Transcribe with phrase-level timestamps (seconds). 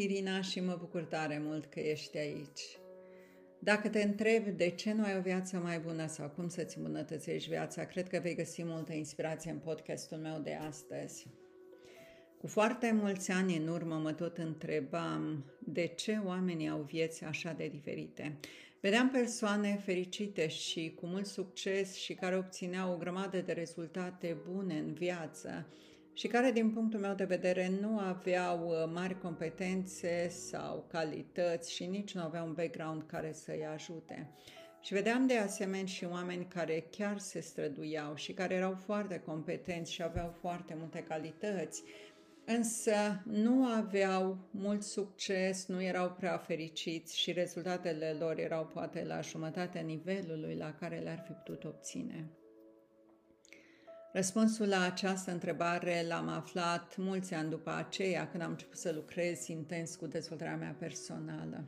[0.00, 2.78] Irina și mă bucur tare mult că ești aici.
[3.58, 7.48] Dacă te întrebi de ce nu ai o viață mai bună sau cum să-ți îmbunătățești
[7.48, 11.26] viața, cred că vei găsi multă inspirație în podcastul meu de astăzi.
[12.38, 17.52] Cu foarte mulți ani în urmă mă tot întrebam de ce oamenii au vieți așa
[17.52, 18.38] de diferite.
[18.80, 24.78] Vedeam persoane fericite și cu mult succes și care obțineau o grămadă de rezultate bune
[24.78, 25.66] în viață,
[26.18, 31.86] și care, din punctul meu de vedere, nu aveau uh, mari competențe sau calități și
[31.86, 34.30] nici nu aveau un background care să-i ajute.
[34.80, 39.92] Și vedeam de asemenea și oameni care chiar se străduiau și care erau foarte competenți
[39.92, 41.82] și aveau foarte multe calități,
[42.44, 49.20] însă nu aveau mult succes, nu erau prea fericiți și rezultatele lor erau poate la
[49.20, 52.30] jumătatea nivelului la care le-ar fi putut obține.
[54.12, 59.46] Răspunsul la această întrebare l-am aflat mulți ani după aceea, când am început să lucrez
[59.46, 61.64] intens cu dezvoltarea mea personală.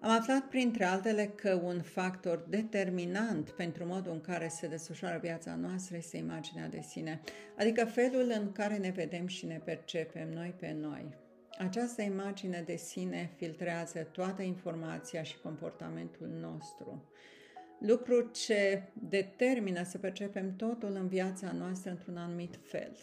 [0.00, 5.54] Am aflat, printre altele, că un factor determinant pentru modul în care se desfășoară viața
[5.54, 7.20] noastră este imaginea de sine,
[7.58, 11.14] adică felul în care ne vedem și ne percepem noi pe noi.
[11.58, 17.04] Această imagine de sine filtrează toată informația și comportamentul nostru
[17.80, 22.96] lucru ce determină să percepem totul în viața noastră într-un anumit fel.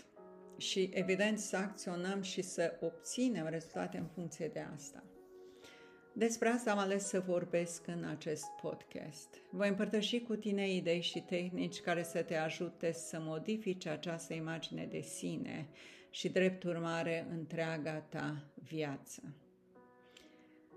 [0.58, 5.03] Și, evident, să acționăm și să obținem rezultate în funcție de asta.
[6.14, 9.42] Despre asta am ales să vorbesc în acest podcast.
[9.52, 14.86] Voi împărtăși cu tine idei și tehnici care să te ajute să modifici această imagine
[14.86, 15.67] de sine
[16.09, 19.47] și, drept urmare, întreaga ta viață.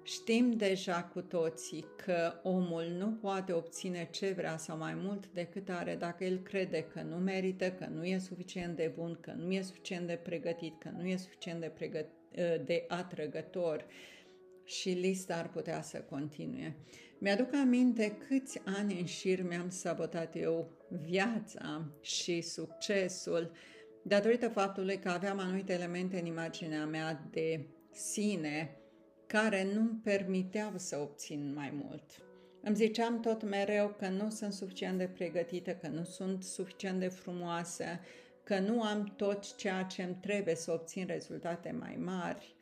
[0.03, 5.69] Știm deja cu toții că omul nu poate obține ce vrea sau mai mult decât
[5.69, 9.53] are dacă el crede că nu merită, că nu e suficient de bun, că nu
[9.53, 13.87] e suficient de pregătit, că nu e suficient de, pregăt- ă, de atrăgător
[14.65, 16.77] și lista ar putea să continue.
[17.19, 23.53] Mi-aduc aminte câți ani în șir mi-am sabotat eu viața și succesul
[24.03, 28.80] datorită faptului că aveam anumite elemente în imaginea mea de sine
[29.33, 32.05] care nu-mi permiteau să obțin mai mult.
[32.63, 37.09] Îmi ziceam tot mereu că nu sunt suficient de pregătită, că nu sunt suficient de
[37.09, 37.85] frumoasă,
[38.45, 42.55] că nu am tot ceea ce îmi trebuie să obțin rezultate mai mari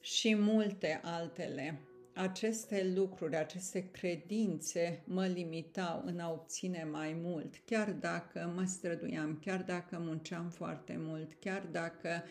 [0.00, 1.80] și multe altele.
[2.14, 9.38] Aceste lucruri, aceste credințe mă limitau în a obține mai mult, chiar dacă mă străduiam,
[9.44, 12.22] chiar dacă munceam foarte mult, chiar dacă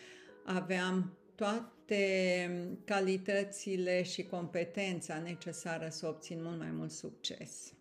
[0.46, 7.74] aveam toate calitățile și competența necesară să obțin mult mai mult succes.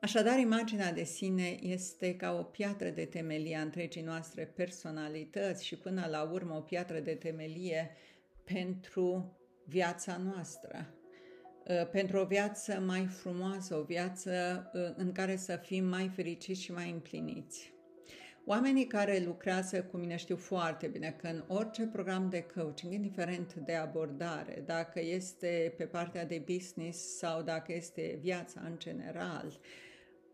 [0.00, 5.76] Așadar, imaginea de sine este ca o piatră de temelie a întregii noastre personalități și
[5.76, 7.96] până la urmă o piatră de temelie
[8.44, 10.94] pentru viața noastră,
[11.68, 14.30] uh, pentru o viață mai frumoasă, o viață
[14.74, 17.73] uh, în care să fim mai fericiți și mai împliniți.
[18.46, 23.54] Oamenii care lucrează cu mine știu foarte bine că în orice program de coaching, indiferent
[23.54, 29.58] de abordare, dacă este pe partea de business sau dacă este viața în general,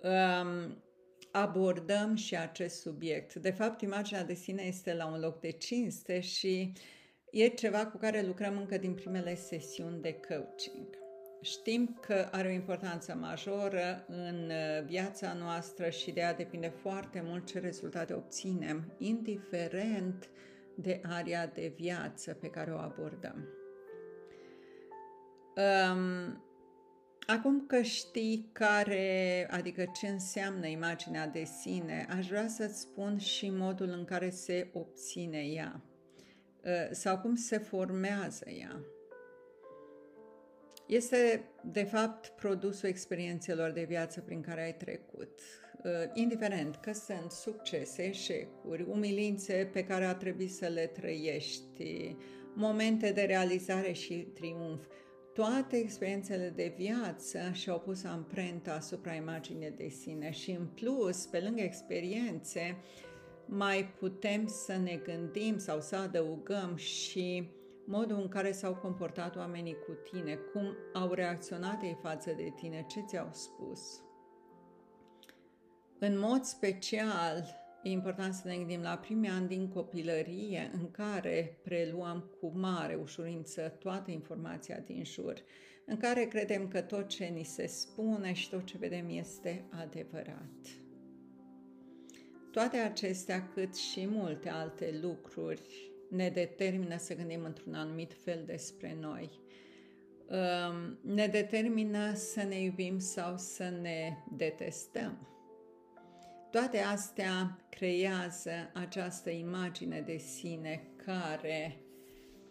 [0.02, 0.82] um,
[1.30, 3.34] abordăm și acest subiect.
[3.34, 6.72] De fapt, imaginea de sine este la un loc de cinste și
[7.30, 10.99] e ceva cu care lucrăm încă din primele sesiuni de coaching.
[11.42, 17.22] Știm că are o importanță majoră în uh, viața noastră și de ea depinde foarte
[17.26, 20.28] mult ce rezultate obținem, indiferent
[20.74, 23.48] de area de viață pe care o abordăm.
[25.56, 26.44] Um,
[27.26, 33.50] acum că știi care, adică ce înseamnă imaginea de sine, aș vrea să-ți spun și
[33.50, 35.80] modul în care se obține ea
[36.64, 38.80] uh, sau cum se formează ea.
[40.90, 45.40] Este, de fapt, produsul experiențelor de viață prin care ai trecut.
[45.84, 52.16] Uh, indiferent că sunt succese, eșecuri, umilințe pe care a trebuit să le trăiești,
[52.54, 54.84] momente de realizare și triumf,
[55.34, 61.40] toate experiențele de viață și-au pus amprenta asupra imaginii de sine și, în plus, pe
[61.40, 62.76] lângă experiențe,
[63.46, 67.50] mai putem să ne gândim sau să adăugăm și
[67.86, 72.84] modul în care s-au comportat oamenii cu tine, cum au reacționat ei față de tine,
[72.88, 74.02] ce ți-au spus.
[75.98, 77.44] În mod special,
[77.82, 82.94] e important să ne gândim la primii ani din copilărie în care preluăm cu mare
[82.94, 85.42] ușurință toată informația din jur,
[85.86, 90.80] în care credem că tot ce ni se spune și tot ce vedem este adevărat.
[92.50, 98.96] Toate acestea, cât și multe alte lucruri, ne determină să gândim într-un anumit fel despre
[99.00, 99.40] noi.
[100.26, 105.28] Um, ne determină să ne iubim sau să ne detestăm.
[106.50, 111.76] Toate astea creează această imagine de sine care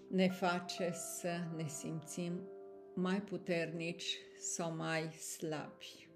[0.09, 2.41] ne face să ne simțim
[2.95, 6.07] mai puternici sau mai slabi.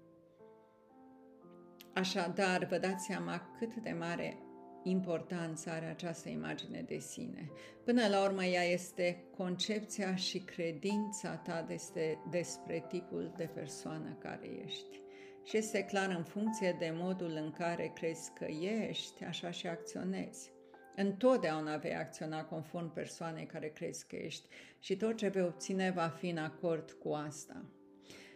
[1.94, 4.38] Așadar, vă dați seama cât de mare
[4.84, 7.50] importanță are această imagine de sine.
[7.84, 14.48] Până la urmă, ea este concepția și credința ta despre, despre tipul de persoană care
[14.64, 15.00] ești.
[15.44, 18.44] Și este clar în funcție de modul în care crezi că
[18.88, 20.52] ești, așa și acționezi.
[20.96, 24.48] Întotdeauna vei acționa conform persoanei care crezi că ești
[24.78, 27.64] și tot ce vei obține va fi în acord cu asta.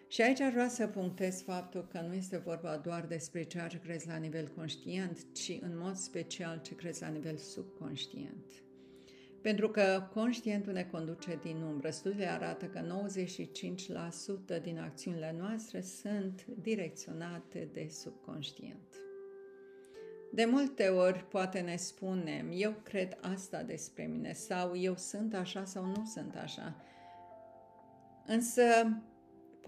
[0.09, 3.79] Și aici aș vrea să punctez faptul că nu este vorba doar despre ceea ce
[3.79, 8.45] crezi la nivel conștient, ci în mod special ce crezi la nivel subconștient.
[9.43, 11.91] Pentru că conștientul ne conduce din umbră.
[11.91, 13.09] Studiile arată că
[14.59, 18.97] 95% din acțiunile noastre sunt direcționate de subconștient.
[20.33, 25.65] De multe ori poate ne spunem, eu cred asta despre mine sau eu sunt așa
[25.65, 26.85] sau nu sunt așa.
[28.27, 28.63] Însă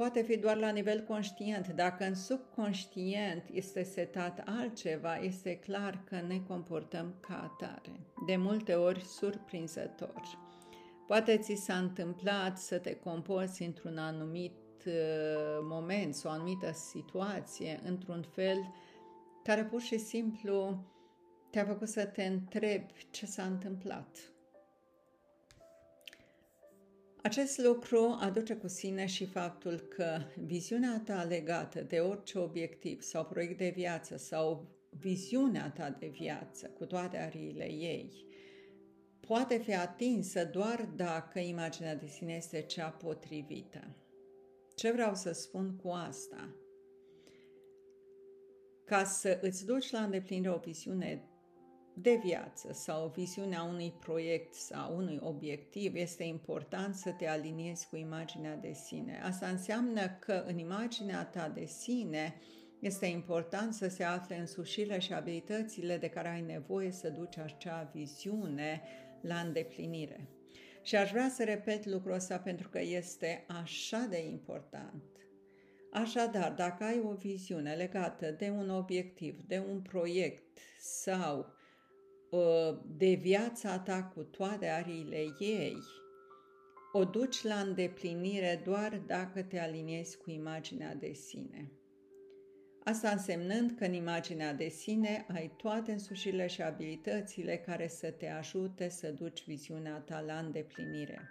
[0.01, 1.69] poate fi doar la nivel conștient.
[1.69, 8.01] Dacă în subconștient este setat altceva, este clar că ne comportăm ca atare.
[8.27, 10.23] De multe ori surprinzător.
[11.07, 14.93] Poate ți s-a întâmplat să te comporți într-un anumit uh,
[15.63, 18.73] moment sau o anumită situație într-un fel
[19.43, 20.85] care pur și simplu
[21.51, 24.33] te-a făcut să te întrebi ce s-a întâmplat.
[27.23, 33.25] Acest lucru aduce cu sine și faptul că viziunea ta legată de orice obiectiv sau
[33.25, 38.29] proiect de viață sau viziunea ta de viață cu toate ariile ei
[39.31, 43.97] poate fi atinsă doar dacă imaginea de sine este cea potrivită.
[44.75, 46.55] Ce vreau să spun cu asta?
[48.85, 51.30] Ca să îți duci la îndeplinire o viziune
[52.03, 57.97] de viață sau viziunea unui proiect sau unui obiectiv, este important să te aliniezi cu
[57.97, 59.21] imaginea de sine.
[59.25, 62.35] Asta înseamnă că în imaginea ta de sine
[62.79, 67.91] este important să se afle însușirile și abilitățile de care ai nevoie să duci acea
[67.93, 68.83] viziune
[69.21, 70.29] la îndeplinire.
[70.83, 75.03] Și aș vrea să repet lucrul ăsta pentru că este așa de important.
[75.93, 81.60] Așadar, dacă ai o viziune legată de un obiectiv, de un proiect sau Uh,
[82.97, 85.77] de viața ta cu toate ariile ei,
[86.93, 91.73] o duci la îndeplinire doar dacă te aliniezi cu imaginea de sine.
[92.85, 98.29] Asta însemnând că în imaginea de sine ai toate însușirile și abilitățile care să te
[98.29, 101.29] ajute să duci viziunea ta la îndeplinire.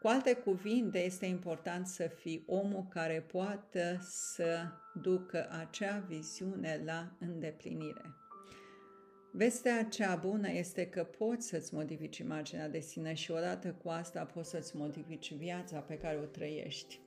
[0.00, 7.16] Cu alte cuvinte, este important să fii omul care poate să ducă acea viziune la
[7.20, 8.21] îndeplinire.
[9.34, 14.24] Vestea cea bună este că poți să-ți modifici imaginea de sine și odată cu asta
[14.24, 17.00] poți să-ți modifici viața pe care o trăiești.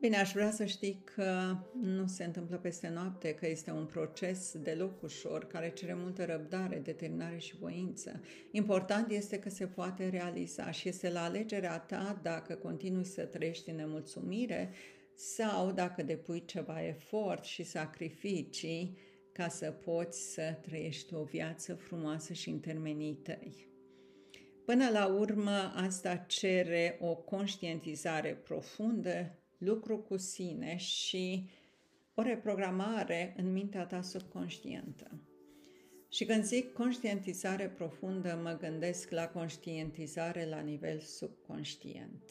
[0.00, 4.58] Bine, aș vrea să știi că nu se întâmplă peste noapte, că este un proces
[4.58, 8.20] deloc ușor, care cere multă răbdare, determinare și voință.
[8.50, 13.70] Important este că se poate realiza și este la alegerea ta dacă continui să trăiești
[13.70, 14.72] în nemulțumire
[15.14, 18.98] sau dacă depui ceva efort și sacrificii
[19.32, 23.68] ca să poți să trăiești o viață frumoasă și în termenii tăi.
[24.64, 31.48] Până la urmă, asta cere o conștientizare profundă, lucru cu sine și
[32.14, 35.10] o reprogramare în mintea ta subconștientă.
[36.08, 42.22] Și când zic conștientizare profundă, mă gândesc la conștientizare la nivel subconștient.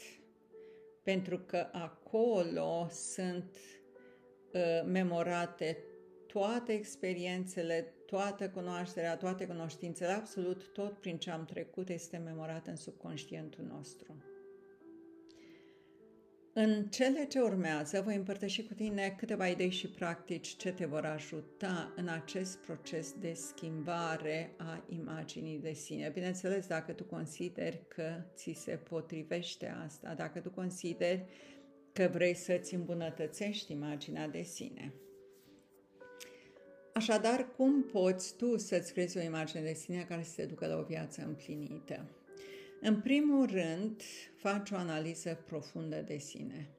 [1.03, 3.57] Pentru că acolo sunt
[4.53, 5.77] uh, memorate
[6.31, 12.75] toate experiențele, toată cunoașterea, toate cunoștințele, absolut tot prin ce am trecut este memorat în
[12.75, 14.23] subconștientul nostru.
[16.53, 21.05] În cele ce urmează, voi împărtăși cu tine câteva idei și practici ce te vor
[21.05, 26.09] ajuta în acest proces de schimbare a imaginii de sine.
[26.13, 31.25] Bineînțeles, dacă tu consideri că ți se potrivește asta, dacă tu consideri
[31.93, 34.93] că vrei să-ți îmbunătățești imaginea de sine.
[36.93, 40.77] Așadar, cum poți tu să-ți crezi o imagine de sine care să te ducă la
[40.77, 42.09] o viață împlinită?
[42.81, 44.01] În primul rând,
[44.35, 46.69] faci o analiză profundă de sine.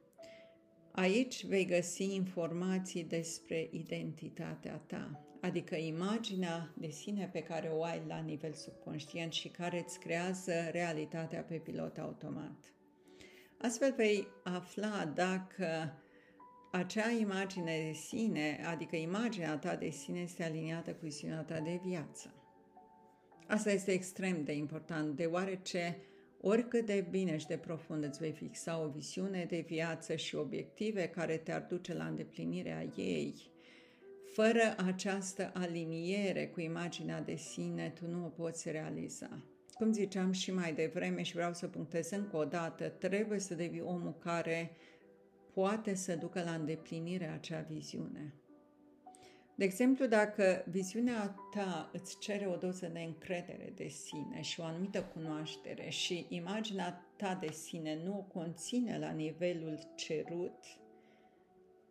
[0.91, 5.25] Aici vei găsi informații despre identitatea ta.
[5.41, 10.51] adică imaginea de sine pe care o ai la nivel subconștient și care îți creează
[10.71, 12.73] realitatea pe pilot automat.
[13.57, 15.93] Astfel vei afla dacă
[16.71, 21.79] acea imagine de sine, adică imaginea ta de sine, este aliniată cu viziunea ta de
[21.83, 22.33] viață.
[23.47, 25.97] Asta este extrem de important, deoarece
[26.41, 31.07] oricât de bine și de profund îți vei fixa o viziune de viață și obiective
[31.07, 33.51] care te-ar duce la îndeplinirea ei,
[34.33, 39.43] fără această aliniere cu imaginea de sine, tu nu o poți realiza.
[39.73, 43.81] Cum ziceam și mai devreme și vreau să punctez încă o dată, trebuie să devii
[43.81, 44.71] omul care
[45.53, 48.33] poate să ducă la îndeplinire acea viziune.
[49.55, 54.63] De exemplu, dacă viziunea ta îți cere o doză de încredere de sine și o
[54.63, 60.63] anumită cunoaștere și imaginea ta de sine nu o conține la nivelul cerut,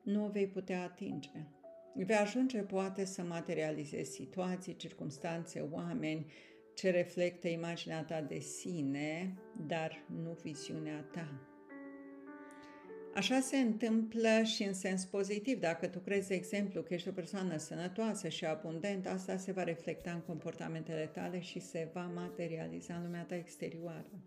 [0.02, 1.47] nu o vei putea atinge.
[1.95, 6.33] Vei ajunge poate să materializezi situații, circumstanțe, oameni
[6.75, 11.50] ce reflectă imaginea ta de sine, dar nu viziunea ta.
[13.14, 15.61] Așa se întâmplă și în sens pozitiv.
[15.61, 19.62] Dacă tu crezi, de exemplu, că ești o persoană sănătoasă și abundentă, asta se va
[19.62, 24.21] reflecta în comportamentele tale și se va materializa în lumea ta exterioară.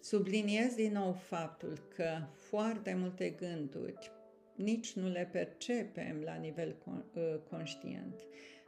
[0.00, 4.10] Subliniez din nou faptul că foarte multe gânduri
[4.56, 6.76] nici nu le percepem la nivel
[7.16, 8.20] ă, conștient.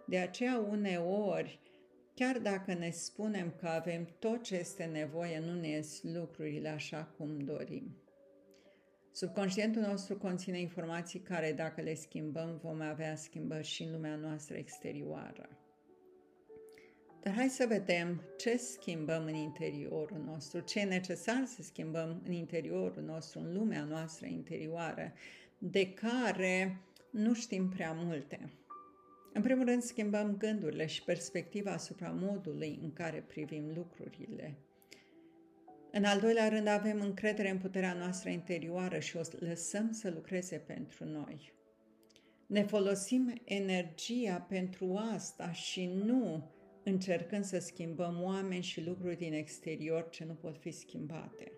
[0.06, 1.60] De aceea, uneori,
[2.14, 7.14] chiar dacă ne spunem că avem tot ce este nevoie, nu ne ies lucrurile așa
[7.16, 8.01] cum dorim.
[9.14, 14.56] Subconștientul nostru conține informații care, dacă le schimbăm, vom avea schimbări și în lumea noastră
[14.56, 15.48] exterioară.
[17.22, 22.32] Dar hai să vedem ce schimbăm în interiorul nostru, ce e necesar să schimbăm în
[22.32, 25.12] interiorul nostru, în lumea noastră interioară,
[25.58, 28.50] de care nu știm prea multe.
[29.32, 34.56] În primul rând, schimbăm gândurile și perspectiva asupra modului în care privim lucrurile.
[35.94, 40.56] În al doilea rând, avem încredere în puterea noastră interioară și o lăsăm să lucreze
[40.56, 41.52] pentru noi.
[42.46, 46.50] Ne folosim energia pentru asta și nu
[46.84, 51.52] încercând să schimbăm oameni și lucruri din exterior ce nu pot fi schimbate.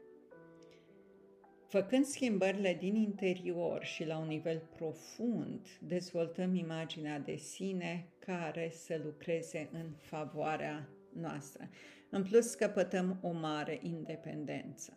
[1.67, 9.01] Făcând schimbările din interior și la un nivel profund, dezvoltăm imaginea de sine care să
[9.05, 11.69] lucreze în favoarea noastră.
[12.15, 14.93] În plus, căpătăm o mare independență.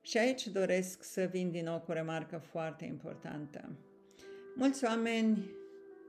[0.00, 3.76] Și aici doresc să vin din nou cu o remarcă foarte importantă.
[4.54, 5.50] Mulți oameni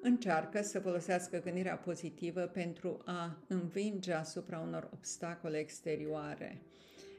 [0.02, 6.62] încearcă să folosească gândirea pozitivă pentru a învinge asupra unor obstacole exterioare.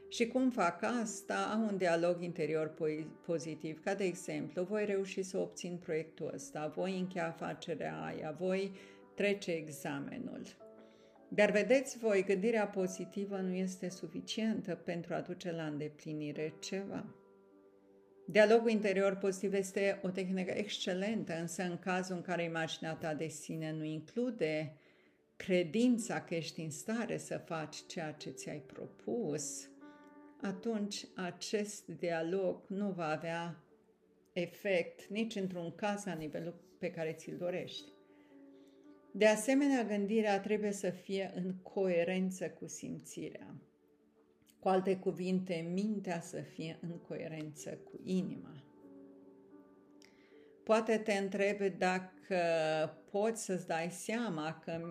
[0.09, 1.51] Și cum fac asta?
[1.53, 2.73] Au un dialog interior
[3.25, 8.71] pozitiv, ca de exemplu, voi reuși să obțin proiectul ăsta, voi încheia afacerea aia, voi
[9.13, 10.41] trece examenul.
[11.35, 17.05] Dar vedeți voi, gândirea pozitivă nu este suficientă pentru a duce la îndeplinire ceva.
[18.27, 23.27] Dialogul interior pozitiv este o tehnică excelentă, însă în cazul în care imaginea ta de
[23.27, 24.77] sine nu include
[25.35, 29.69] credința că ești în stare să faci ceea ce ți-ai propus,
[30.41, 33.63] atunci acest dialog nu va avea
[34.33, 37.94] efect nici într-un caz la nivelul pe care ți-l dorești.
[39.17, 43.55] De asemenea, gândirea trebuie să fie în coerență cu simțirea.
[44.59, 48.63] Cu alte cuvinte, mintea să fie în coerență cu inima.
[50.63, 52.37] Poate te întrebi dacă
[53.11, 54.81] poți să-ți dai seama că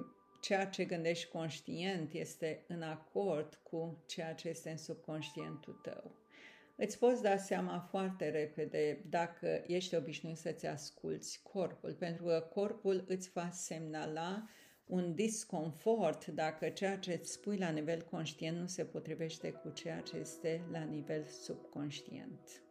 [0.41, 6.24] ceea ce gândești conștient este în acord cu ceea ce este în subconștientul tău
[6.77, 13.05] îți poți da seama foarte repede dacă ești obișnuit să-ți asculți corpul, pentru că corpul
[13.09, 14.49] îți va semnala
[14.87, 20.01] un disconfort dacă ceea ce îți spui la nivel conștient nu se potrivește cu ceea
[20.01, 22.63] ce este la nivel subconștient.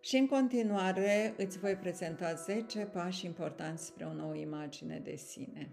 [0.00, 5.70] Și în continuare îți voi prezenta 10 pași importanți spre o nouă imagine de sine.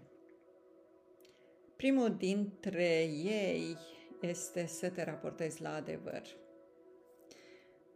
[1.76, 3.76] Primul dintre ei
[4.20, 6.39] este să te raportezi la adevăr.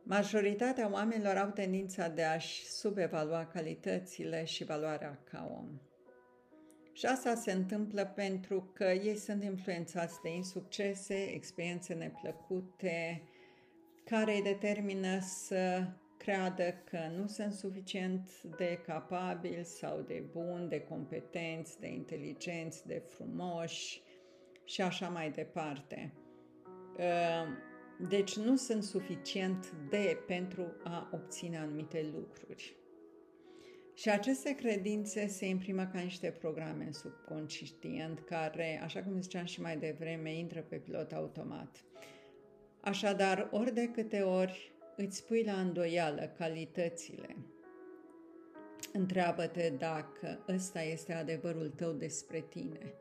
[0.07, 5.81] Majoritatea oamenilor au tendința de a-și subevalua calitățile și valoarea ca om.
[6.93, 13.23] Și asta se întâmplă pentru că ei sunt influențați de insuccese, experiențe neplăcute,
[14.05, 15.87] care îi determină să
[16.19, 23.03] creadă că nu sunt suficient de capabili sau de buni, de competenți, de inteligenți, de
[23.07, 24.03] frumoși,
[24.65, 26.13] și așa mai departe.
[26.97, 27.74] Ehm,
[28.09, 32.77] deci nu sunt suficient de pentru a obține anumite lucruri.
[33.95, 39.61] Și aceste credințe se imprimă ca niște programe în subconștient care, așa cum ziceam și
[39.61, 41.85] mai devreme, intră pe pilot automat.
[42.81, 47.37] Așadar, ori de câte ori îți pui la îndoială calitățile,
[48.93, 52.95] întreabă-te dacă ăsta este adevărul tău despre tine.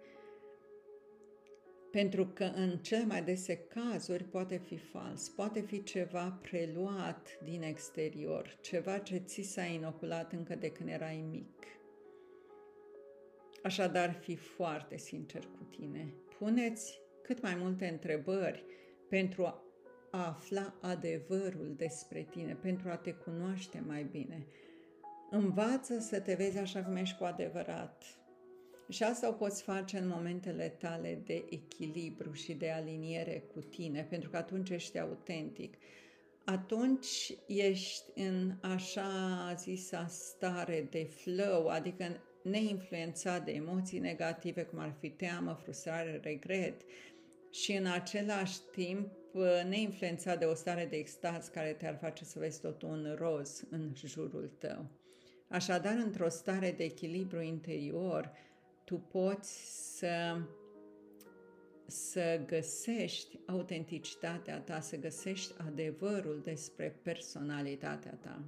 [1.93, 7.61] Pentru că în cele mai dese cazuri poate fi fals, poate fi ceva preluat din
[7.61, 11.63] exterior, ceva ce ți s-a inoculat încă de când erai mic.
[13.63, 16.13] Așadar, fi foarte sincer cu tine.
[16.37, 18.65] Puneți cât mai multe întrebări
[19.09, 19.63] pentru a
[20.11, 24.45] afla adevărul despre tine, pentru a te cunoaște mai bine.
[25.29, 28.03] Învață să te vezi așa cum ești cu adevărat.
[28.89, 34.07] Și asta o poți face în momentele tale de echilibru și de aliniere cu tine,
[34.09, 35.73] pentru că atunci ești autentic.
[36.45, 39.09] Atunci ești în așa
[39.57, 42.05] zisa stare de flow, adică
[42.43, 46.81] neinfluențat de emoții negative, cum ar fi teamă, frustrare, regret,
[47.51, 49.09] și în același timp
[49.69, 53.91] neinfluențat de o stare de extaz care te-ar face să vezi totul în roz în
[54.05, 54.85] jurul tău.
[55.47, 58.31] Așadar, într-o stare de echilibru interior,
[58.83, 60.41] tu poți să,
[61.87, 68.43] să găsești autenticitatea ta, să găsești adevărul despre personalitatea ta.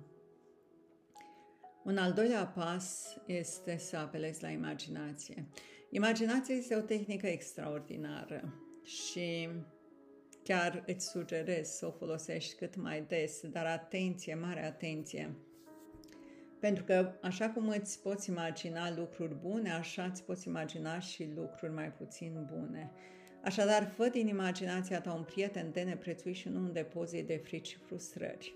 [1.84, 5.48] Un al doilea pas este să apelezi la imaginație.
[5.89, 9.50] Imaginația este o tehnică extraordinară și
[10.44, 15.36] chiar îți sugerez să o folosești cât mai des, dar atenție, mare atenție.
[16.65, 21.74] Pentru că așa cum îți poți imagina lucruri bune, așa îți poți imagina și lucruri
[21.74, 22.91] mai puțin bune.
[23.43, 27.67] Așadar, fă din imaginația ta un prieten de neprețuit și nu un depozit de frici
[27.67, 28.55] și frustrări.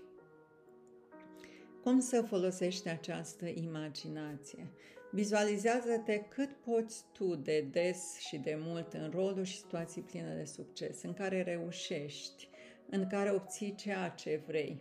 [1.82, 4.70] Cum să folosești această imaginație?
[5.10, 10.44] Vizualizează-te cât poți tu de des și de mult în roluri și situații pline de
[10.44, 12.48] succes, în care reușești,
[12.88, 14.80] în care obții ceea ce vrei,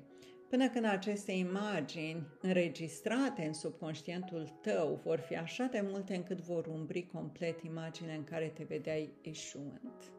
[0.50, 6.66] până când aceste imagini înregistrate în subconștientul tău vor fi așa de multe încât vor
[6.66, 10.12] umbri complet imaginea în care te vedeai eșuând.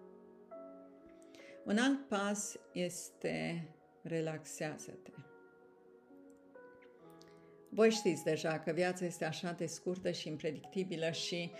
[1.64, 3.68] Un alt pas este
[4.02, 5.10] relaxează-te.
[7.68, 11.50] Voi știți deja că viața este așa de scurtă și impredictibilă și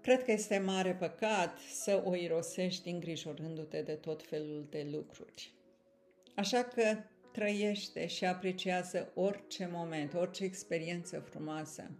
[0.00, 5.52] cred că este mare păcat să o irosești îngrijorându-te de tot felul de lucruri.
[6.34, 6.96] Așa că
[7.32, 11.90] trăiește și apreciază orice moment, orice experiență frumoasă.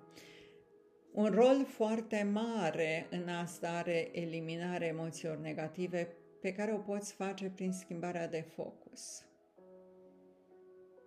[1.13, 6.09] Un rol foarte mare în asta are eliminarea emoțiilor negative
[6.41, 9.23] pe care o poți face prin schimbarea de focus.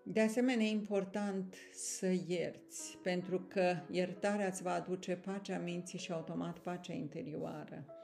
[0.04, 6.12] De asemenea, e important să ierți, pentru că iertarea îți va aduce pacea minții și
[6.12, 8.01] automat pacea interioară.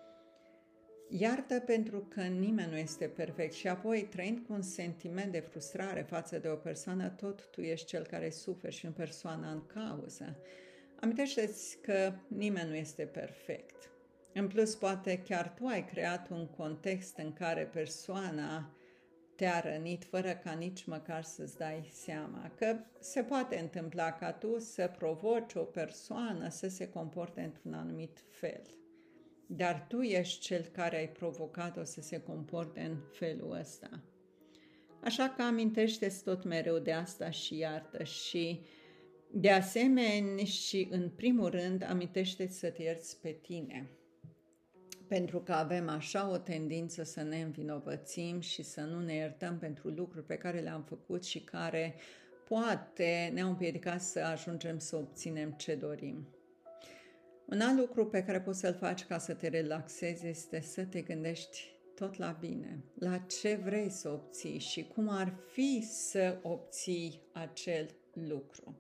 [1.10, 6.02] Iartă pentru că nimeni nu este perfect și apoi, trăind cu un sentiment de frustrare
[6.02, 10.38] față de o persoană, tot tu ești cel care suferi și în persoana în cauză.
[11.00, 13.91] Amintește-ți că nimeni nu este perfect.
[14.34, 18.72] În plus, poate chiar tu ai creat un context în care persoana
[19.36, 24.60] te-a rănit fără ca nici măcar să-ți dai seama că se poate întâmpla ca tu
[24.60, 28.77] să provoci o persoană să se comporte într-un anumit fel.
[29.48, 34.04] Dar tu ești cel care ai provocat-o să se comporte în felul ăsta.
[35.04, 38.62] Așa că amintește-ți tot mereu de asta și iartă și
[39.32, 43.98] de asemenea și în primul rând amintește-ți să te ierți pe tine
[45.08, 49.88] pentru că avem așa o tendință să ne învinovățim și să nu ne iertăm pentru
[49.88, 51.96] lucruri pe care le-am făcut și care
[52.48, 56.28] poate ne-au împiedicat să ajungem să obținem ce dorim.
[57.50, 61.02] Un alt lucru pe care poți să-l faci ca să te relaxezi este să te
[61.02, 67.22] gândești tot la bine, la ce vrei să obții și cum ar fi să obții
[67.34, 68.76] acel lucru.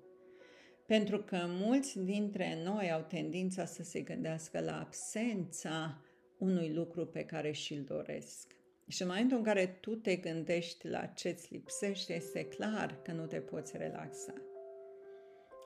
[0.85, 6.01] Pentru că mulți dintre noi au tendința să se gândească la absența
[6.37, 8.55] unui lucru pe care și-l doresc.
[8.87, 13.25] Și în momentul în care tu te gândești la ce-ți lipsește, este clar că nu
[13.25, 14.33] te poți relaxa.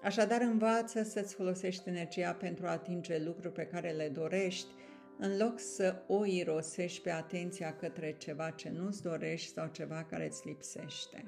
[0.04, 4.68] Așadar, învață să-ți folosești energia pentru a atinge lucruri pe care le dorești,
[5.18, 10.26] în loc să o irosești pe atenția către ceva ce nu-ți dorești sau ceva care
[10.26, 11.26] îți lipsește.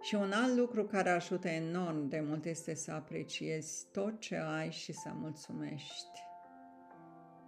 [0.00, 4.70] Și un alt lucru care ajută enorm de mult este să apreciezi tot ce ai
[4.70, 6.20] și să mulțumești.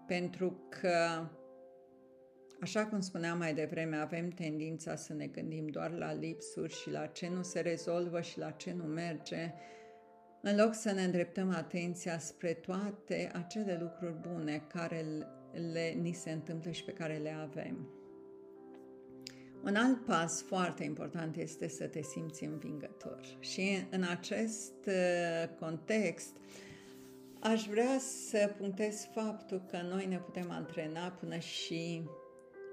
[0.07, 1.29] Pentru că,
[2.61, 7.07] așa cum spuneam mai devreme, avem tendința să ne gândim doar la lipsuri și la
[7.07, 9.53] ce nu se rezolvă și la ce nu merge,
[10.41, 15.05] în loc să ne îndreptăm atenția spre toate acele lucruri bune care
[15.73, 17.89] le, ni se întâmplă și pe care le avem.
[19.65, 23.21] Un alt pas foarte important este să te simți învingător.
[23.41, 26.37] Și în acest uh, context,
[27.41, 32.03] aș vrea să punctez faptul că noi ne putem antrena până și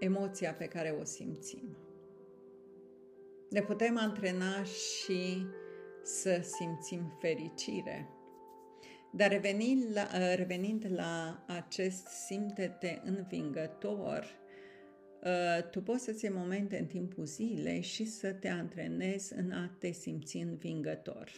[0.04, 1.78] emoția pe care o simțim.
[3.50, 5.46] Ne putem antrena și
[6.04, 8.10] să simțim fericire.
[9.14, 14.40] Dar revenind la, uh, revenind la acest simte-te învingător,
[15.26, 19.76] Uh, tu poți să-ți iei momente în timpul zilei și să te antrenezi în a
[19.80, 21.32] te simți învingător.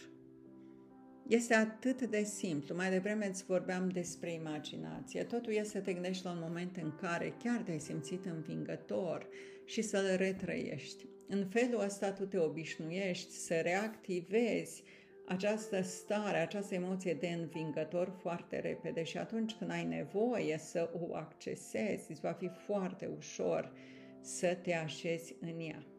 [1.28, 2.74] Este atât de simplu.
[2.74, 5.22] Mai devreme îți vorbeam despre imaginație.
[5.22, 9.28] Totul este să te gândești la un moment în care chiar te-ai simțit învingător
[9.64, 11.06] și să-l retrăiești.
[11.28, 14.82] În felul ăsta tu te obișnuiești să reactivezi
[15.26, 21.14] această stare, această emoție de învingător foarte repede și atunci când ai nevoie să o
[21.14, 23.72] accesezi, îți va fi foarte ușor
[24.20, 25.93] să te așezi în ea.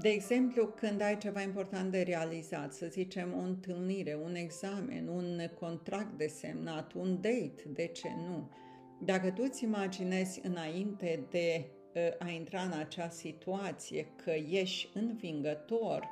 [0.00, 5.50] De exemplu, când ai ceva important de realizat, să zicem o întâlnire, un examen, un
[5.60, 8.50] contract de semnat, un date, de ce nu?
[9.00, 16.08] Dacă tu îți imaginezi înainte de uh, a intra în acea situație că ești învingător,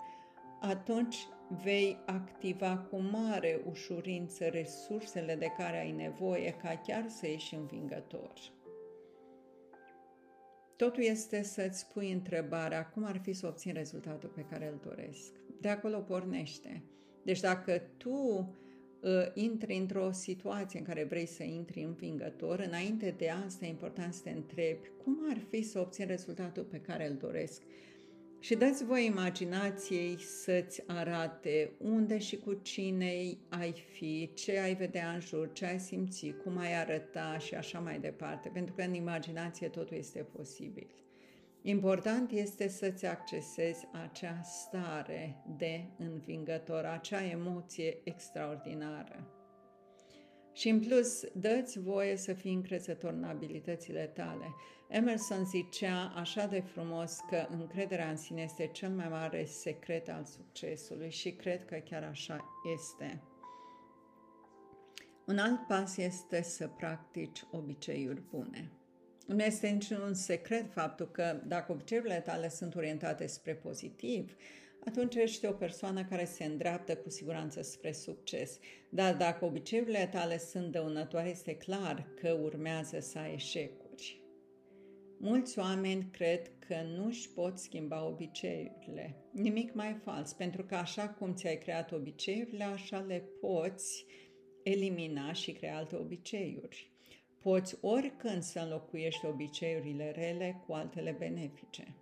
[0.61, 1.17] atunci
[1.63, 8.33] vei activa cu mare ușurință resursele de care ai nevoie ca chiar să ieși învingător.
[10.77, 15.33] Totul este să-ți pui întrebarea cum ar fi să obțin rezultatul pe care îl doresc.
[15.61, 16.83] De acolo pornește.
[17.23, 23.29] Deci dacă tu uh, intri într-o situație în care vrei să intri învingător, înainte de
[23.29, 27.17] asta e important să te întrebi cum ar fi să obțin rezultatul pe care îl
[27.17, 27.63] doresc
[28.41, 35.11] și dați voi imaginației să-ți arate unde și cu cine ai fi, ce ai vedea
[35.11, 38.95] în jur, ce ai simți, cum ai arăta și așa mai departe, pentru că în
[38.95, 40.87] imaginație totul este posibil.
[41.63, 49.36] Important este să-ți accesezi acea stare de învingător, acea emoție extraordinară.
[50.57, 54.55] Și în plus, dă-ți voie să fii încrezător în abilitățile tale.
[54.89, 60.25] Emerson zicea așa de frumos că încrederea în sine este cel mai mare secret al
[60.25, 63.23] succesului și cred că chiar așa este.
[65.27, 68.71] Un alt pas este să practici obiceiuri bune.
[69.27, 74.37] Nu este niciun secret faptul că dacă obiceiurile tale sunt orientate spre pozitiv,
[74.87, 78.59] atunci ești o persoană care se îndreaptă cu siguranță spre succes.
[78.89, 84.21] Dar dacă obiceiurile tale sunt dăunătoare, este clar că urmează să ai eșecuri.
[85.19, 89.17] Mulți oameni cred că nu își pot schimba obiceiurile.
[89.33, 94.07] Nimic mai fals, pentru că așa cum ți-ai creat obiceiurile, așa le poți
[94.63, 96.91] elimina și crea alte obiceiuri.
[97.43, 101.95] Poți oricând să înlocuiești obiceiurile rele cu altele benefice.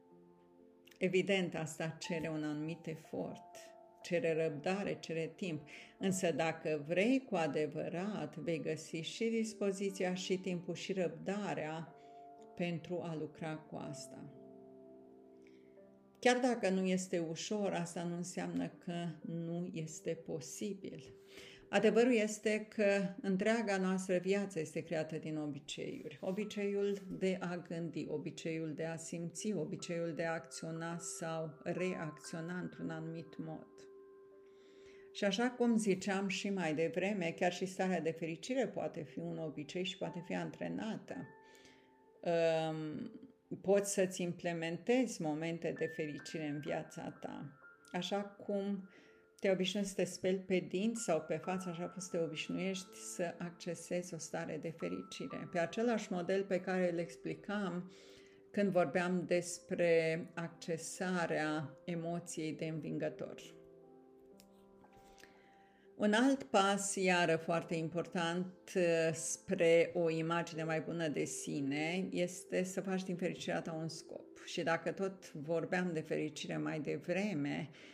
[0.99, 3.57] Evident, asta cere un anumit efort,
[4.03, 10.75] cere răbdare, cere timp, însă dacă vrei cu adevărat, vei găsi și dispoziția, și timpul,
[10.75, 11.95] și răbdarea
[12.55, 14.25] pentru a lucra cu asta.
[16.19, 21.15] Chiar dacă nu este ușor, asta nu înseamnă că nu este posibil.
[21.69, 26.19] Adevărul este că întreaga noastră viață este creată din obiceiuri.
[26.21, 32.91] Obiceiul de a gândi, obiceiul de a simți, obiceiul de a acționa sau reacționa într-un
[32.91, 33.67] anumit mod.
[35.13, 39.39] Și așa cum ziceam și mai devreme, chiar și starea de fericire poate fi un
[39.39, 41.17] obicei și poate fi antrenată.
[42.21, 43.11] Um,
[43.61, 47.53] poți să-ți implementezi momente de fericire în viața ta.
[47.93, 48.89] Așa cum
[49.45, 53.35] te obișnuiești să te speli pe dinți sau pe față, așa cum te obișnuiești să
[53.39, 55.49] accesezi o stare de fericire.
[55.53, 57.93] Pe același model pe care îl explicam
[58.51, 63.43] când vorbeam despre accesarea emoției de învingător.
[65.97, 68.73] Un alt pas, iară foarte important,
[69.13, 74.45] spre o imagine mai bună de sine, este să faci din fericirea ta un scop.
[74.45, 77.94] Și dacă tot vorbeam de fericire mai devreme, Ehm,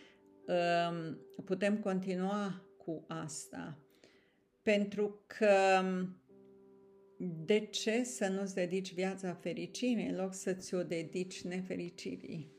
[1.45, 3.79] putem continua cu asta.
[4.63, 5.83] Pentru că
[7.45, 12.59] de ce să nu-ți dedici viața fericirii în loc să ți-o dedici nefericirii?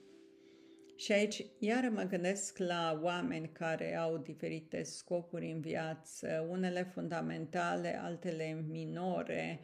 [0.96, 8.00] Și aici iar mă gândesc la oameni care au diferite scopuri în viață, unele fundamentale,
[8.02, 9.60] altele minore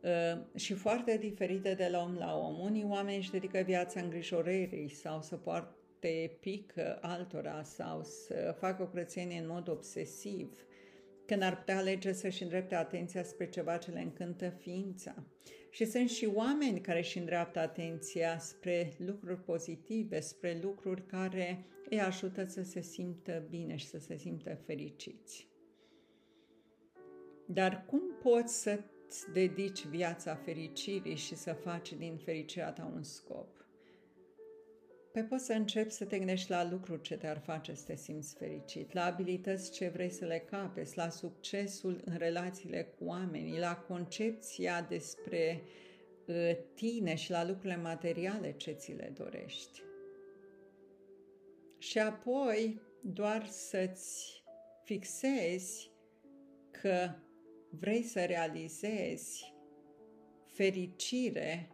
[0.00, 2.58] ehm, și foarte diferite de la om la om.
[2.58, 8.82] Unii oameni își dedică viața îngrijorării sau să poartă te pică altora sau să facă
[8.82, 10.66] o curățenie în mod obsesiv,
[11.26, 15.14] când ar putea alege să-și îndrepte atenția spre ceva ce le încântă ființa.
[15.70, 22.00] Și sunt și oameni care își îndreaptă atenția spre lucruri pozitive, spre lucruri care îi
[22.00, 25.48] ajută să se simtă bine și să se simtă fericiți.
[27.46, 33.61] Dar cum poți să-ți dedici viața fericirii și să faci din fericirea ta un scop?
[35.12, 38.34] Pe poți să începi să te gândești la lucruri ce te-ar face să te simți
[38.34, 43.76] fericit, la abilități ce vrei să le capezi, la succesul în relațiile cu oamenii, la
[43.76, 45.62] concepția despre
[46.26, 49.82] uh, tine și la lucrurile materiale ce ți le dorești.
[51.78, 54.42] Și apoi doar să-ți
[54.84, 55.90] fixezi
[56.70, 57.10] că
[57.70, 59.54] vrei să realizezi
[60.46, 61.70] fericire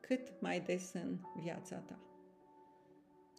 [0.00, 2.11] cât mai des în viața ta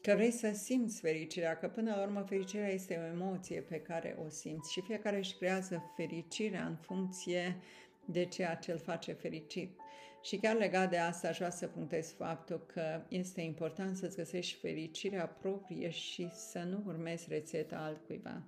[0.04, 4.18] că vrei să simți fericirea, că până la urmă fericirea este o emoție pe care
[4.26, 7.58] o simți și fiecare își creează fericirea în funcție
[8.06, 9.80] de ceea ce îl face fericit.
[10.24, 14.60] Și chiar legat de asta aș vrea să punctez faptul că este important să-ți găsești
[14.60, 18.44] fericirea proprie și să nu urmezi rețeta altcuiva.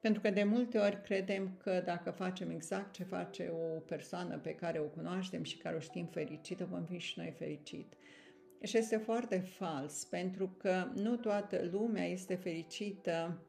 [0.00, 4.54] Pentru că de multe ori credem că dacă facem exact ce face o persoană pe
[4.54, 7.92] care o cunoaștem și care o știm fericită, vom fi și noi fericit.
[8.62, 13.42] Și este foarte fals, pentru că nu toată lumea este fericită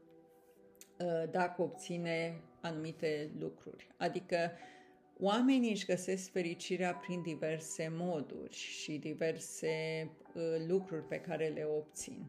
[0.99, 3.87] uh, dacă obține anumite lucruri.
[3.97, 4.51] Adică
[5.19, 9.69] oamenii își găsesc fericirea prin diverse moduri și diverse
[10.33, 12.25] uh, lucruri pe care le obțin.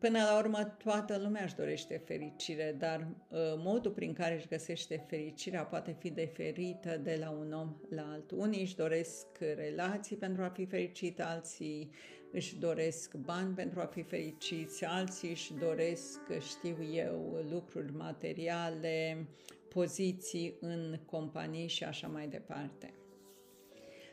[0.00, 5.04] Până la urmă, toată lumea își dorește fericire, dar uh, modul prin care își găsește
[5.08, 8.38] fericirea poate fi diferită de la un om la altul.
[8.38, 11.90] Unii își doresc relații pentru a fi fericit, alții
[12.32, 19.26] își doresc bani pentru a fi fericiți, alții își doresc, știu eu, lucruri materiale,
[19.68, 22.99] poziții în companii și așa mai departe.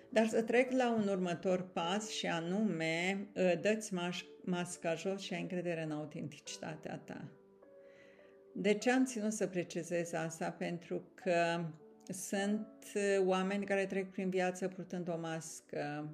[0.10, 3.93] Dar să trec la un următor pas și anume, ă, dă-ți
[4.43, 7.32] masca jos și ai încredere în autenticitatea ta.
[8.54, 10.52] De ce am ținut să precizez asta?
[10.52, 11.65] Pentru că
[12.08, 12.67] sunt
[13.26, 16.10] oameni care trec prin viață purtând o mască.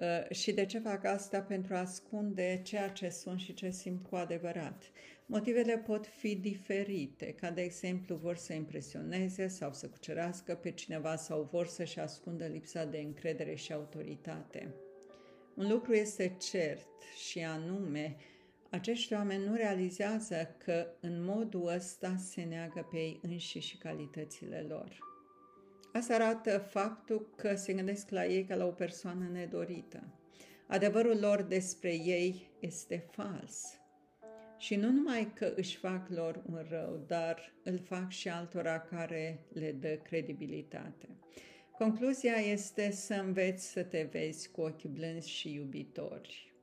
[0.00, 1.40] Ă, și de ce fac asta?
[1.40, 4.90] Pentru a ascunde ceea ce sunt și ce simt cu adevărat.
[5.26, 11.16] Motivele pot fi diferite, ca de exemplu vor să impresioneze sau să cucerească pe cineva
[11.16, 14.74] sau vor să-și ascundă lipsa de încredere și autoritate.
[15.54, 16.88] Un lucru este cert
[17.28, 18.16] și anume,
[18.70, 24.60] acești oameni nu realizează că în modul ăsta se neagă pe ei înși și calitățile
[24.68, 25.15] lor.
[25.96, 30.02] Asta arată faptul că se gândesc la ei ca la o persoană nedorită.
[30.66, 33.80] Adevărul lor despre ei este fals
[34.58, 39.38] și nu numai că își fac lor un rău, dar îl fac și altora care
[39.52, 41.08] le dă credibilitate.
[41.78, 46.54] Concluzia este să înveți să te vezi cu ochi blânzi și iubitori,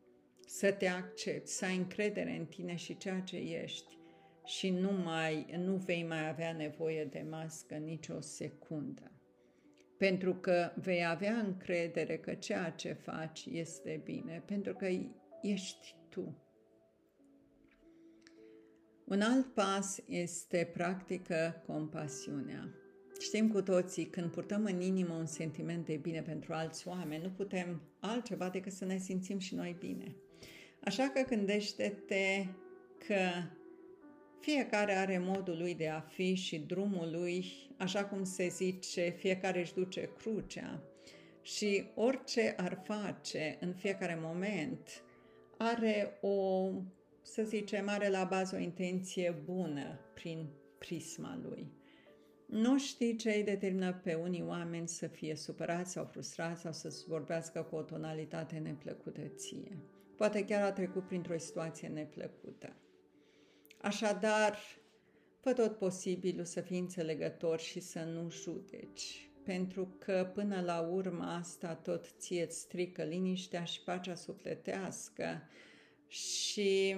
[0.45, 3.97] să te accepti, să ai încredere în tine și ceea ce ești
[4.45, 9.07] și nu, mai, nu vei mai avea nevoie de mască nicio secundă.
[10.03, 14.87] Pentru că vei avea încredere că ceea ce faci este bine, pentru că
[15.41, 16.37] ești tu.
[19.05, 22.69] Un alt pas este practică compasiunea.
[23.19, 27.29] Știm cu toții, când purtăm în inimă un sentiment de bine pentru alți oameni, nu
[27.29, 30.15] putem altceva decât să ne simțim și noi bine.
[30.83, 32.47] Așa că gândește-te
[33.07, 33.19] că
[34.43, 37.45] fiecare are modul lui de a fi și drumul lui,
[37.77, 40.83] așa cum se zice, fiecare își duce crucea
[41.41, 45.03] și orice ar face în fiecare moment
[45.57, 46.69] are o
[47.21, 51.71] să zicem, are la bază o intenție bună prin prisma lui.
[52.45, 57.03] Nu știi ce îi determină pe unii oameni să fie supărați sau frustrați sau să
[57.07, 59.77] vorbească cu o tonalitate neplăcută ție.
[60.17, 62.75] Poate chiar a trecut printr-o situație neplăcută.
[63.83, 64.57] Așadar,
[65.39, 71.23] fă tot posibilul să fii înțelegător și să nu judeci, pentru că până la urmă
[71.23, 75.49] asta tot ție îți strică liniștea și pacea sufletească
[76.07, 76.95] și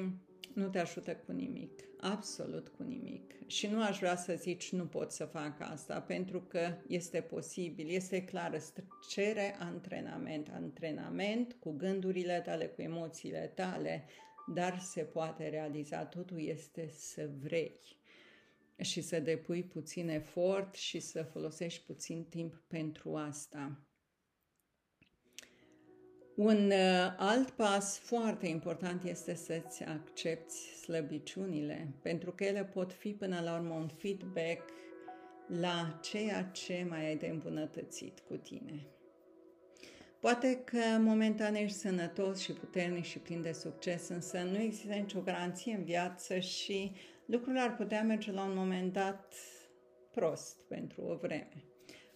[0.54, 3.48] nu te ajută cu nimic, absolut cu nimic.
[3.48, 7.90] Și nu aș vrea să zici nu pot să fac asta, pentru că este posibil,
[7.90, 8.62] este clar,
[9.10, 14.06] cere antrenament, antrenament cu gândurile tale, cu emoțiile tale,
[14.48, 17.80] dar se poate realiza, totul este să vrei
[18.82, 23.80] și să depui puțin efort și să folosești puțin timp pentru asta.
[26.36, 33.14] Un uh, alt pas foarte important este să-ți accepti slăbiciunile, pentru că ele pot fi
[33.14, 34.70] până la urmă un feedback
[35.48, 38.95] la ceea ce mai ai de îmbunătățit cu tine.
[40.26, 45.22] Poate că momentan ești sănătos și puternic și plin de succes, însă nu există nicio
[45.22, 46.92] garanție în viață și
[47.26, 49.34] lucrurile ar putea merge la un moment dat
[50.12, 51.64] prost pentru o vreme.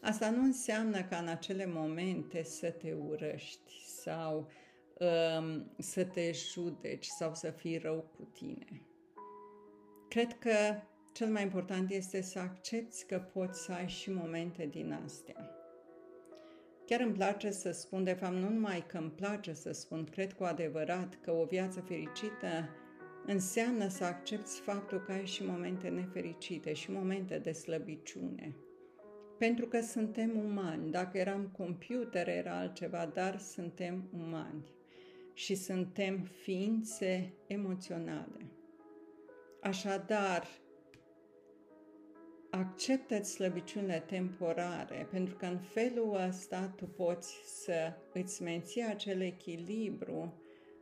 [0.01, 4.51] Asta nu înseamnă ca în acele momente să te urăști sau
[4.99, 8.81] um, să te judeci sau să fii rău cu tine.
[10.07, 10.81] Cred că
[11.13, 15.48] cel mai important este să accepti că poți să ai și momente din astea.
[16.89, 20.33] Chiar îmi place să spun, de fapt nu numai că îmi place să spun, cred
[20.33, 22.69] cu adevărat că o viață fericită
[23.25, 28.55] înseamnă să accepti faptul că ai și momente nefericite și momente de slăbiciune.
[29.37, 30.91] Pentru că suntem umani.
[30.91, 34.63] Dacă eram computer era altceva, dar suntem umani
[35.33, 38.51] și suntem ființe emoționale.
[39.61, 40.47] Așadar,
[42.49, 50.33] acceptă slăbiciunile temporare, pentru că în felul ăsta tu poți să îți menții acel echilibru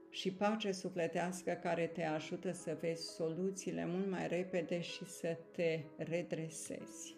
[0.10, 5.84] și pace sufletească care te ajută să vezi soluțiile mult mai repede și să te
[5.98, 7.16] redresezi.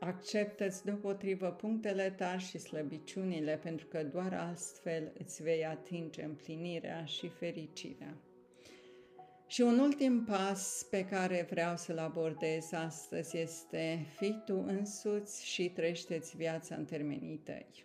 [0.00, 7.28] Acceptă-ți deopotrivă punctele tari și slăbiciunile, pentru că doar astfel îți vei atinge împlinirea și
[7.28, 8.16] fericirea.
[9.48, 15.70] Și un ultim pas pe care vreau să-l abordez astăzi este fii tu însuți și
[15.70, 17.84] trăiește-ți viața în termenii tăi.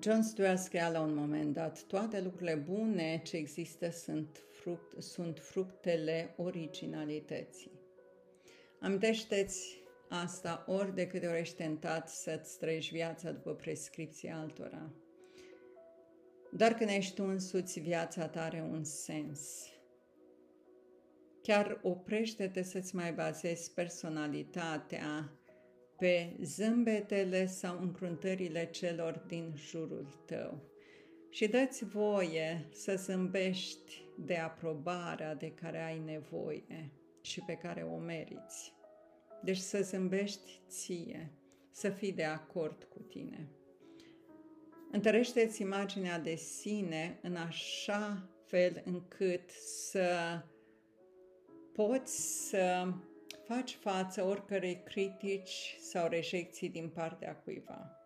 [0.00, 5.38] John Stuart scria la un moment dat, toate lucrurile bune ce există sunt, fruct, sunt
[5.38, 7.70] fructele originalității.
[8.80, 14.90] Amintește-ți asta ori de câte ori ești tentat să-ți trăiești viața după prescripția altora.
[16.52, 19.68] Dar când ești tu însuți, viața ta are un sens.
[21.50, 25.32] Chiar oprește-te să-ți mai bazezi personalitatea
[25.98, 30.60] pe zâmbetele sau încruntările celor din jurul tău.
[31.30, 37.96] Și dă-ți voie să zâmbești de aprobarea de care ai nevoie și pe care o
[37.96, 38.72] meriți.
[39.42, 41.32] Deci să zâmbești ție,
[41.70, 43.48] să fii de acord cu tine.
[44.90, 49.50] Întărește-ți imaginea de sine în așa fel încât
[49.90, 50.08] să
[51.86, 52.92] poți să
[53.44, 57.96] faci față oricărei critici sau rejecții din partea cuiva,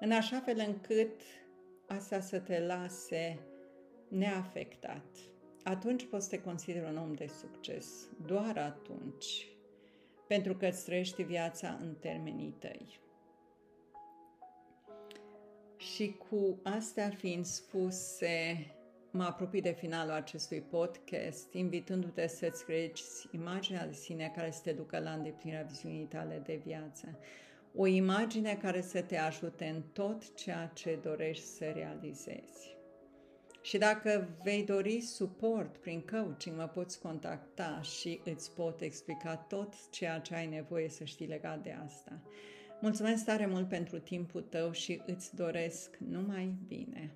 [0.00, 1.20] în așa fel încât
[1.86, 3.38] asta să te lase
[4.08, 5.04] neafectat.
[5.62, 9.48] Atunci poți să te consideri un om de succes, doar atunci,
[10.26, 13.00] pentru că îți trăiești viața în termenii tăi.
[15.76, 18.66] Și cu astea fiind spuse,
[19.16, 24.72] Mă apropii de finalul acestui podcast, invitându-te să-ți creezi imaginea de sine care să te
[24.72, 27.18] ducă la îndeplinirea viziunii tale de viață.
[27.74, 32.76] O imagine care să te ajute în tot ceea ce dorești să realizezi.
[33.60, 39.90] Și dacă vei dori suport prin coaching, mă poți contacta și îți pot explica tot
[39.90, 42.20] ceea ce ai nevoie să știi legat de asta.
[42.80, 47.14] Mulțumesc tare mult pentru timpul tău și îți doresc numai bine!